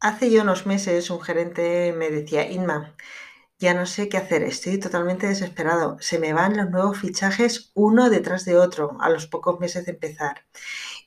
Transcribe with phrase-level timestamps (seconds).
[0.00, 2.96] Hace ya unos meses un gerente me decía, Inma,
[3.58, 5.98] ya no sé qué hacer, estoy totalmente desesperado.
[6.00, 9.92] Se me van los nuevos fichajes uno detrás de otro a los pocos meses de
[9.92, 10.46] empezar.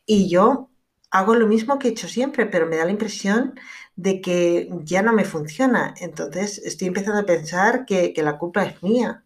[0.06, 0.70] Y yo
[1.12, 3.60] hago lo mismo que he hecho siempre, pero me da la impresión
[3.96, 5.94] de que ya no me funciona.
[6.00, 9.26] Entonces estoy empezando a pensar que, que la culpa es mía.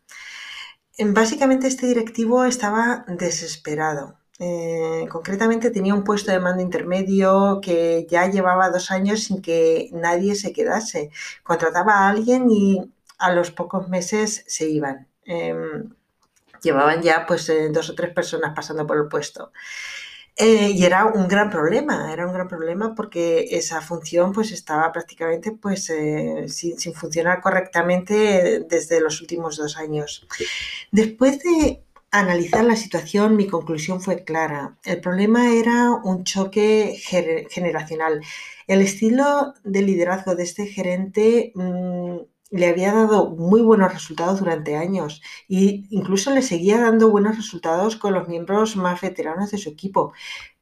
[1.00, 4.20] Básicamente este directivo estaba desesperado.
[4.40, 9.90] Eh, concretamente tenía un puesto de mando intermedio que ya llevaba dos años sin que
[9.94, 11.10] nadie se quedase.
[11.44, 15.08] Contrataba a alguien y a los pocos meses se iban.
[15.26, 15.90] Em,
[16.62, 19.52] llevaban ya pues eh, dos o tres personas pasando por el puesto.
[20.40, 24.92] Eh, y era un gran problema, era un gran problema porque esa función pues estaba
[24.92, 30.28] prácticamente pues sin, sin funcionar correctamente desde los últimos dos años.
[30.92, 34.78] Después de analizar la situación, mi conclusión fue clara.
[34.84, 36.96] El problema era un choque
[37.50, 38.22] generacional.
[38.68, 42.18] El estilo de liderazgo de este gerente mm,
[42.52, 47.98] le había dado muy buenos resultados durante años e incluso le seguía dando buenos resultados
[47.98, 50.14] con los miembros más veteranos de su equipo,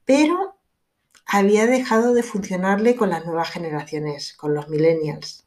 [0.06, 0.56] pero
[1.26, 5.45] había dejado de funcionarle con las nuevas generaciones, con los millennials.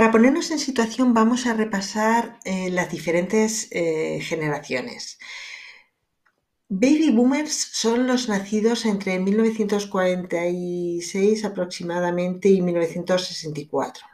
[0.00, 5.18] Para ponernos en situación vamos a repasar eh, las diferentes eh, generaciones.
[6.70, 14.06] Baby boomers son los nacidos entre 1946 aproximadamente y 1964.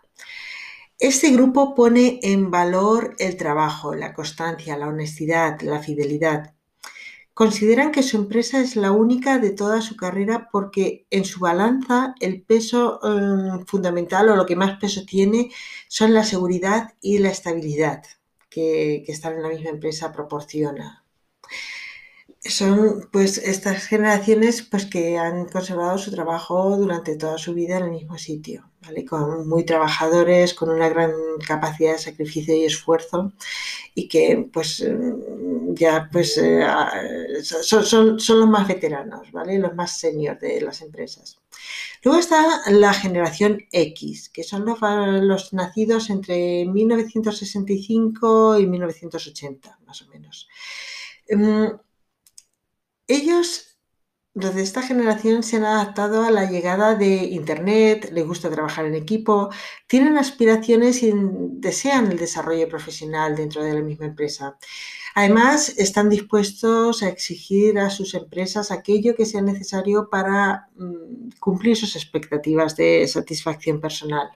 [0.98, 6.55] Este grupo pone en valor el trabajo, la constancia, la honestidad, la fidelidad.
[7.36, 12.14] Consideran que su empresa es la única de toda su carrera porque en su balanza
[12.18, 15.50] el peso em, fundamental o lo que más peso tiene
[15.86, 18.02] son la seguridad y la estabilidad
[18.48, 21.04] que, que estar en la misma empresa proporciona.
[22.40, 27.84] Son pues estas generaciones pues que han conservado su trabajo durante toda su vida en
[27.84, 28.70] el mismo sitio,
[29.08, 31.12] Con muy trabajadores, con una gran
[31.46, 33.32] capacidad de sacrificio y esfuerzo
[33.94, 36.64] y que pues mm, ya pues eh,
[37.42, 39.58] son, son, los más veteranos, ¿vale?
[39.58, 41.38] Los más senior de las empresas.
[42.02, 50.02] Luego está la generación X, que son los, los nacidos entre 1965 y 1980, más
[50.02, 50.48] o menos.
[51.26, 51.76] Em,
[53.08, 53.75] ellos,
[54.36, 58.84] los de esta generación, se han adaptado a la llegada de Internet, les gusta trabajar
[58.84, 59.48] en equipo,
[59.86, 64.58] tienen aspiraciones y desean el desarrollo profesional dentro de la misma empresa.
[65.14, 71.74] Además, están dispuestos a exigir a sus empresas aquello que sea necesario para mm, cumplir
[71.74, 74.28] sus expectativas de satisfacción personal.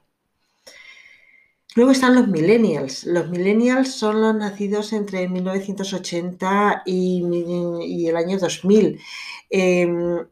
[1.76, 3.04] Luego están los millennials.
[3.04, 9.00] Los millennials son los nacidos entre 1980 y, el año 2000.
[9.50, 10.26] Em,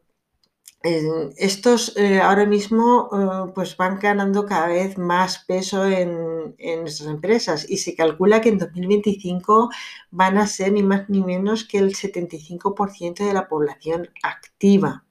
[1.37, 7.67] estos eh, ahora mismo eh, pues van ganando cada vez más peso en, nuestras empresas
[7.69, 9.71] y se calcula que en 2025
[10.11, 15.05] van a ser ni más ni menos que el 75% de la población activa.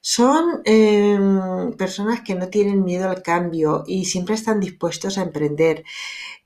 [0.00, 5.84] Son em, personas que no tienen miedo al cambio y siempre están dispuestos a emprender.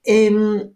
[0.04, 0.72] Em,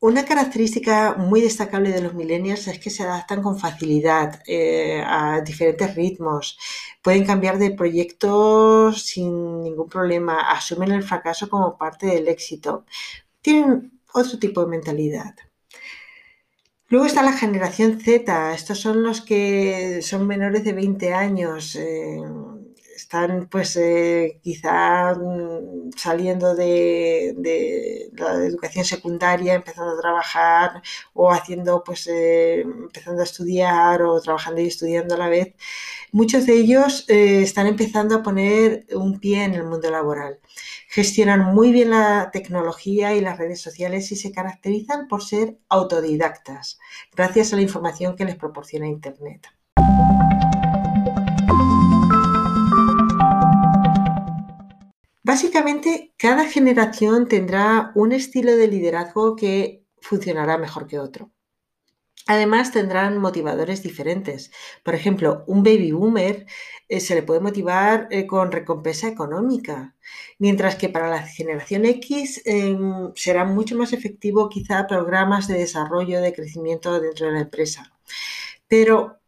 [0.00, 5.40] una característica muy destacable de los millennials es que se adaptan con facilidad eh, a
[5.40, 6.58] diferentes ritmos,
[7.02, 12.84] pueden cambiar de proyectos sin ningún problema, asumen el fracaso como parte del éxito,
[13.42, 15.34] tienen otro tipo de mentalidad.
[16.88, 22.20] Luego está la generación Z, estos son los que son menores de 20 años, eh,
[22.96, 30.82] están pues eh, quizá mm, saliendo de, la educación secundaria, empezando a trabajar
[31.14, 35.54] o haciendo pues eh, empezando a estudiar o trabajando y estudiando a la vez,
[36.12, 40.40] muchos de ellos eh, están empezando a poner un pie en el mundo laboral.
[40.88, 46.78] Gestionan muy bien la tecnología y las redes sociales y se caracterizan por ser autodidactas,
[47.14, 49.46] gracias a la información que les proporciona Internet.
[55.32, 61.32] Básicamente, cada generación tendrá un estilo de liderazgo que funcionará mejor que otro.
[62.28, 64.52] Además, tendrán motivadores diferentes.
[64.84, 66.46] Por ejemplo, un baby boomer
[66.88, 69.96] eh, se le puede motivar eh, con recompensa económica,
[70.38, 76.20] mientras que para la generación X em, será mucho más efectivo quizá programas de desarrollo,
[76.20, 77.92] de crecimiento dentro de la empresa.
[78.68, 79.18] Pero,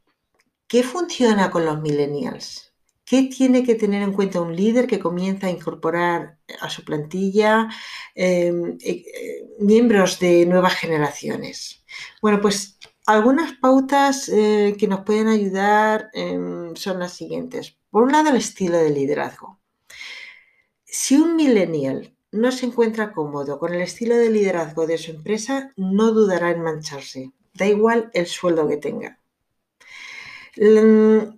[0.69, 2.68] ¿qué funciona con los millennials?
[3.09, 7.69] ¿Qué tiene que tener en cuenta un líder que comienza a incorporar a su plantilla
[8.15, 9.05] em, eh,
[9.61, 11.85] miembros de nuevas generaciones?
[12.21, 17.79] Bueno, pues algunas pautas eh, que nos pueden ayudar em, son las siguientes.
[17.91, 19.59] Por un lado, el estilo de liderazgo.
[20.85, 25.73] Si un millennial no se encuentra cómodo con el estilo de liderazgo de su empresa,
[25.77, 27.33] no dudará en mancharse.
[27.55, 29.19] Da igual el sueldo que tenga.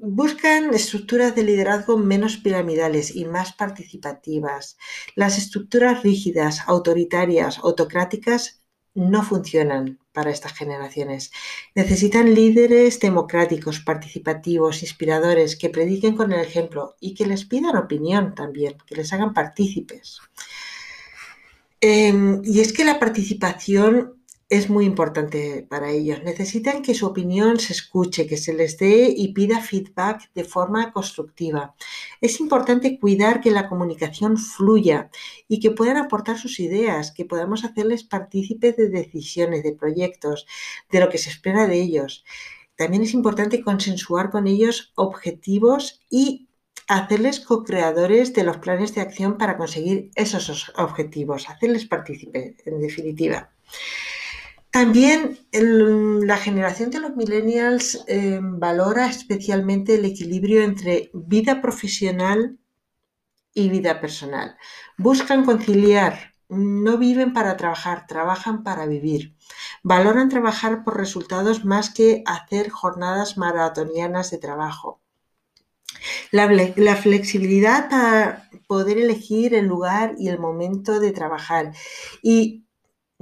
[0.01, 4.79] Buscan estructuras de liderazgo menos piramidales y más participativas.
[5.15, 8.63] Las estructuras rígidas, autoritarias, autocráticas
[8.95, 11.33] no funcionan para estas generaciones.
[11.75, 18.35] Necesitan líderes democráticos, participativos, inspiradores, que prediquen con el ejemplo y que les pidan opinión
[18.35, 20.21] también, que les hagan partícipes.
[21.81, 24.20] Em, y es que la participación
[24.51, 26.25] es muy importante para ellos.
[26.25, 30.93] Necesitan que su opinión se escuche, que se les dé y pida feedback de forma
[30.93, 31.77] constructiva.
[32.21, 35.09] Es importante cuidar que la comunicación fluya
[35.47, 40.47] y que puedan aportar sus ideas, que podamos hacerles partícipes de decisiones, de proyectos,
[40.91, 42.25] de lo que se espera de ellos.
[42.75, 46.49] También es importante consensuar con ellos objetivos y
[46.89, 53.53] hacerles co-creadores de los planes de acción para conseguir esos objetivos, hacerles partícipes, en definitiva.
[54.71, 62.59] También la generación de los millennials em, valora especialmente el equilibrio entre vida profesional
[63.53, 64.57] y vida personal.
[64.97, 69.35] Buscan conciliar, no viven para trabajar, trabajan para vivir.
[69.83, 75.01] Valoran trabajar por resultados más que hacer jornadas maratonianas de trabajo.
[76.31, 76.47] La,
[76.77, 81.73] la, flexibilidad para poder elegir el lugar y el momento de trabajar
[82.23, 82.65] y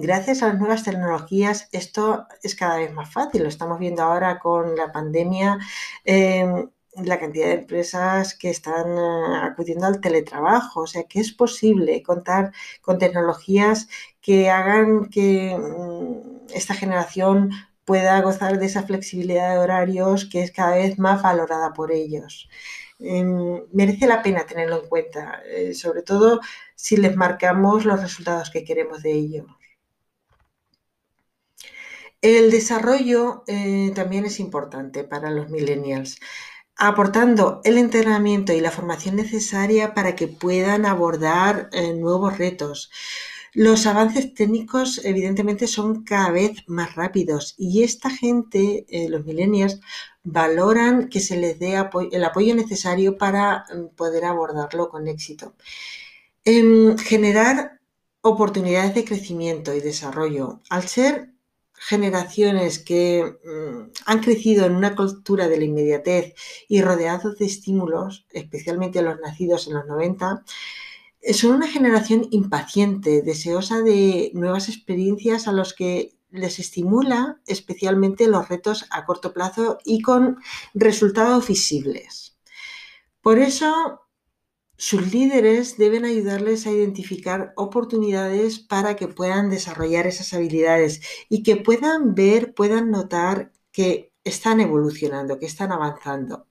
[0.00, 3.42] Gracias a las nuevas tecnologías esto es cada vez más fácil.
[3.42, 5.58] Lo estamos viendo ahora con la pandemia.
[6.04, 11.32] Em, la cantidad de empresas que están eh, acudiendo al teletrabajo, o sea que es
[11.32, 13.88] posible contar con tecnologías
[14.20, 17.50] que hagan que mm, esta generación
[17.84, 22.48] pueda gozar de esa flexibilidad de horarios que es cada vez más valorada por ellos.
[23.00, 26.40] Em, merece la pena tenerlo en cuenta, eh, sobre todo
[26.76, 29.57] si les marcamos los resultados que queremos de ellos.
[32.20, 36.18] El desarrollo eh, también es importante para los millennials,
[36.76, 42.90] aportando el entrenamiento y la formación necesaria para que puedan abordar eh, nuevos retos.
[43.52, 49.80] Los avances técnicos evidentemente son cada vez más rápidos y esta gente, eh, los millennials,
[50.24, 51.76] valoran que se les dé
[52.10, 55.54] el apoyo necesario para mm, poder abordarlo con éxito.
[56.44, 57.80] Generar
[58.22, 60.60] oportunidades de crecimiento y desarrollo.
[60.70, 61.37] Al ser
[61.80, 66.34] generaciones que mm, han crecido en una cultura de la inmediatez
[66.68, 70.44] y rodeados de estímulos, especialmente los nacidos en los 90,
[71.20, 78.28] eh, son una generación impaciente, deseosa de nuevas experiencias a los que les estimula especialmente
[78.28, 80.38] los retos a corto plazo y con
[80.74, 82.36] resultados visibles.
[83.22, 84.07] Por eso
[84.78, 91.56] sus líderes deben ayudarles a identificar oportunidades para que puedan desarrollar esas habilidades y que
[91.56, 96.46] puedan ver, puedan notar que están evolucionando, que están avanzando.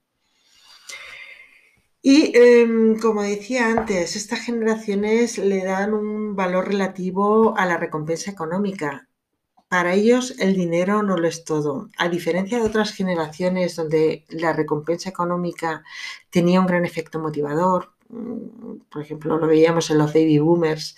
[2.02, 8.30] Y em, como decía antes, estas generaciones le dan un valor relativo a la recompensa
[8.30, 9.08] económica.
[9.68, 11.88] Para ellos el dinero no lo es todo.
[11.98, 15.82] A diferencia de otras generaciones donde la recompensa económica
[16.30, 17.94] tenía un gran efecto motivador,
[18.90, 20.96] por ejemplo, lo veíamos en los baby boomers.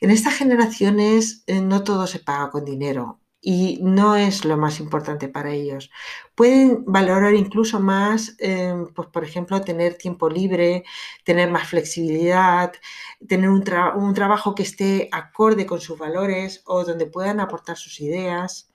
[0.00, 3.20] En estas generaciones eh, no todo se paga con dinero.
[3.42, 5.90] y no es lo más importante para ellos.
[6.34, 10.84] Pueden valorar incluso más, eh, pues, por ejemplo, tener tiempo libre,
[11.24, 12.72] tener más flexibilidad,
[13.26, 13.64] tener un,
[13.96, 18.70] un trabajo que esté acorde con sus valores o donde puedan aportar sus ideas.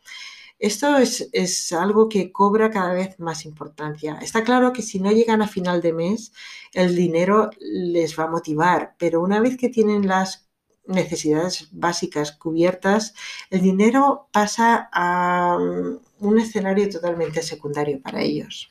[0.60, 4.18] Esto es, algo que cobra cada vez más importancia.
[4.22, 6.32] Está claro que si no llegan a final de mes,
[6.74, 10.50] el dinero les va a motivar, pero una vez que tienen las
[10.88, 13.14] necesidades básicas cubiertas,
[13.50, 18.70] el dinero pasa a mm, un escenario totalmente secundario para ellos.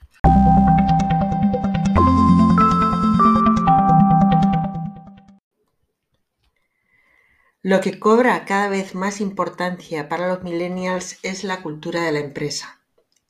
[7.65, 12.19] Lo que cobra cada vez más importancia para los millennials es la cultura de la
[12.19, 12.83] empresa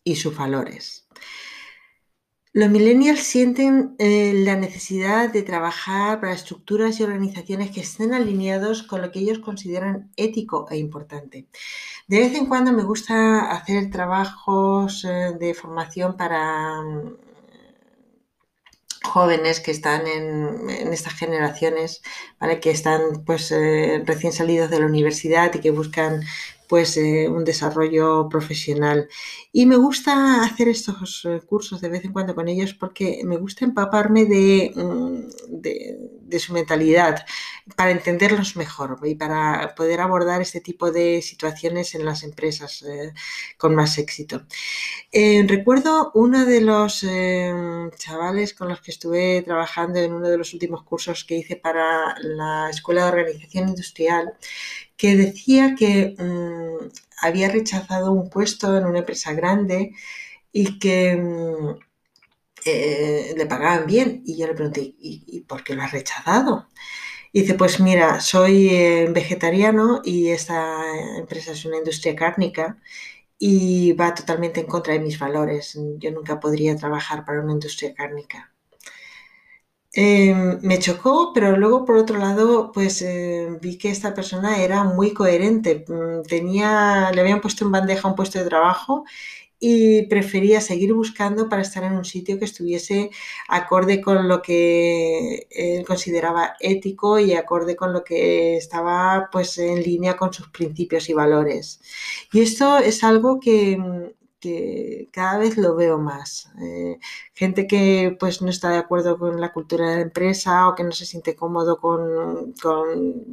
[0.02, 1.06] y sus valores.
[2.52, 8.82] Los millennials sienten eh, la necesidad de trabajar para estructuras y organizaciones que estén alineados
[8.82, 11.46] con lo que ellos consideran ético e importante.
[12.08, 16.82] De vez en cuando me gusta hacer trabajos eh, de formación para
[19.04, 22.02] jóvenes que están en, estas generaciones,
[22.60, 26.22] que están pues eh, recién salidos de la universidad y que buscan
[26.68, 29.08] pues eh, un desarrollo profesional.
[29.52, 33.36] Y me gusta hacer estos eh, cursos de vez en cuando con ellos porque me
[33.36, 37.24] gusta empaparme de, mm, de, su mentalidad
[37.76, 43.12] para entenderlos mejor y para poder abordar este tipo de situaciones en las empresas eh,
[43.56, 44.42] con más éxito.
[45.46, 47.06] recuerdo uno de los
[47.96, 52.16] chavales con los que estuve trabajando en uno de los últimos cursos que hice para
[52.20, 54.34] la Escuela de Organización Industrial
[55.04, 56.88] que decía que mm,
[57.20, 59.92] había rechazado un puesto en una empresa grande
[60.50, 61.78] y que mm,
[62.64, 64.22] eh, le pagaban bien.
[64.24, 66.68] Y yo le pregunté, ¿y, por qué lo has rechazado?
[67.32, 70.82] Y dice, pues mira, soy eh, vegetariano y esta
[71.18, 72.78] empresa es una industria cárnica
[73.38, 75.78] y va totalmente en contra de mis valores.
[75.98, 78.53] Yo nunca podría trabajar para una industria cárnica.
[79.96, 84.82] Em, me chocó, pero luego por otro lado, pues eh, vi que esta persona era
[84.82, 85.84] muy coherente.
[85.86, 89.04] Mm, tenía, le habían puesto en bandeja un puesto de trabajo
[89.60, 93.10] y prefería seguir buscando para estar en un sitio que estuviese
[93.48, 99.82] acorde con lo que él consideraba ético y acorde con lo que estaba pues en
[99.82, 101.80] línea con sus principios y valores.
[102.32, 103.78] Y esto es algo que,
[105.10, 106.50] cada vez lo veo más.
[106.60, 106.98] Eh,
[107.34, 110.84] gente que pues no está de acuerdo con la cultura de la empresa o que
[110.84, 112.54] no se siente cómodo con,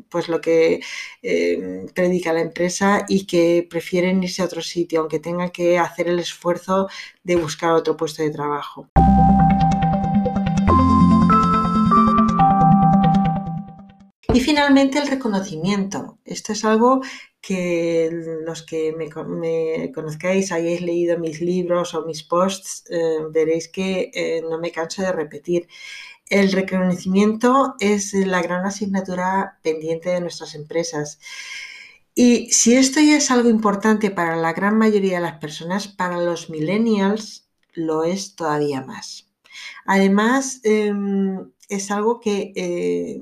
[0.10, 0.82] pues lo que
[1.22, 6.08] eh, predica la empresa y que prefieren irse a otro sitio, aunque tengan que hacer
[6.08, 6.88] el esfuerzo
[7.24, 8.88] de buscar otro puesto de trabajo.
[14.34, 16.18] Y finalmente el reconocimiento.
[16.24, 17.02] Esto es algo
[17.42, 18.10] que
[18.46, 24.42] los que me, conozcáis, hayáis leído mis libros o mis posts, eh, veréis que eh,
[24.50, 25.68] no me canso de repetir.
[26.30, 31.20] El reconocimiento es la gran asignatura pendiente de nuestras empresas.
[32.16, 36.18] Y si esto ya es algo importante para la gran mayoría de las personas, para
[36.18, 39.30] los millennials lo es todavía más.
[39.86, 43.22] Además, em, es algo que eh,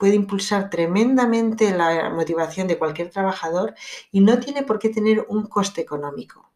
[0.00, 3.74] puede impulsar tremendamente la motivación de cualquier trabajador
[4.10, 6.50] y no tiene por qué tener un coste económico.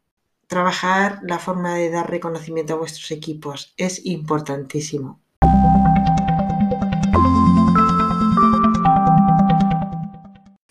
[0.47, 5.21] Trabajar la forma de dar reconocimiento a vuestros equipos es importantísimo.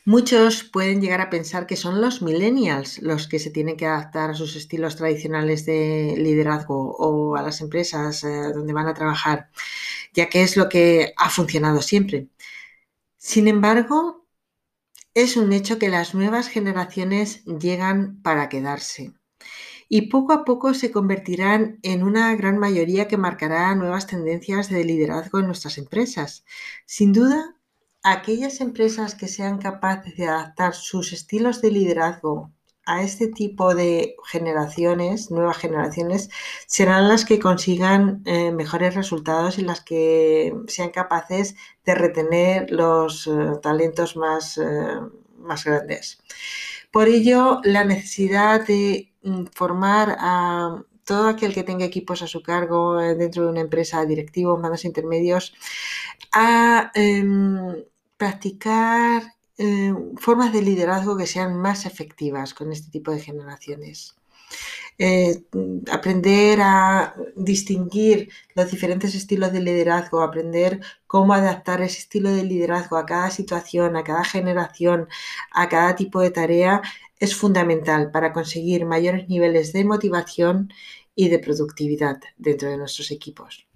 [0.04, 4.30] Muchos pueden llegar a pensar que son los millennials los que se tienen que adaptar
[4.30, 9.48] a sus estilos tradicionales de liderazgo o a las empresas eh, donde van a trabajar,
[10.12, 12.28] ya que es lo que ha funcionado siempre.
[13.26, 14.26] Sin embargo,
[15.14, 19.14] es un hecho que las nuevas generaciones llegan para quedarse
[19.88, 24.84] y poco a poco se convertirán en una gran mayoría que marcará nuevas tendencias de
[24.84, 26.44] liderazgo en nuestras empresas.
[26.84, 27.56] Sin duda,
[28.02, 32.52] aquellas empresas que sean capaces de adaptar sus estilos de liderazgo
[32.86, 36.30] a este tipo de generaciones, nuevas generaciones,
[36.66, 43.26] serán las que consigan eh, mejores resultados y las que sean capaces de retener los
[43.26, 43.30] eh,
[43.62, 45.00] talentos más, eh,
[45.38, 46.22] más grandes.
[46.90, 52.42] Por ello, la necesidad de mm, formar a todo aquel que tenga equipos a su
[52.42, 55.54] cargo dentro de una empresa, directivos, mandos intermedios,
[56.32, 57.84] a em,
[58.16, 64.16] practicar eh, formas de liderazgo que sean más efectivas con este tipo de generaciones.
[64.98, 65.42] Eh,
[65.90, 72.96] aprender a distinguir los diferentes estilos de liderazgo, aprender cómo adaptar ese estilo de liderazgo
[72.96, 75.08] a cada situación, a cada generación,
[75.50, 76.82] a cada tipo de tarea,
[77.18, 80.72] es fundamental para conseguir mayores niveles de motivación
[81.16, 83.66] y de productividad dentro de nuestros equipos.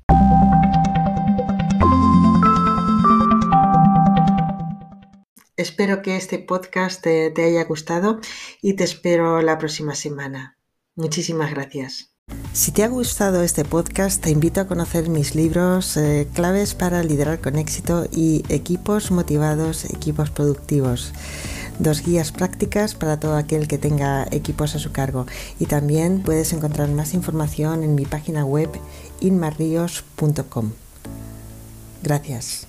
[5.59, 8.21] Espero que este podcast te, haya gustado
[8.63, 10.57] y te espero la próxima semana.
[10.95, 12.13] Muchísimas gracias.
[12.53, 17.03] Si te ha gustado este podcast, te invito a conocer mis libros eh, Claves para
[17.03, 21.13] liderar con éxito y Equipos motivados, equipos productivos.
[21.81, 25.27] Dos guías prácticas para todo aquel que tenga equipos a su cargo.
[25.59, 28.71] Y también puedes encontrar más información en mi página web
[29.21, 30.71] inmarrios.com.
[32.05, 32.69] Gracias.